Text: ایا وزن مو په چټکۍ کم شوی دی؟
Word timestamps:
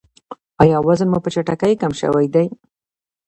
ایا 0.61 0.77
وزن 0.87 1.07
مو 1.11 1.19
په 1.23 1.29
چټکۍ 1.33 1.73
کم 1.81 1.91
شوی 2.01 2.27
دی؟ 2.33 2.45